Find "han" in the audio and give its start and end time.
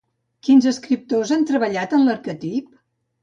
1.35-1.45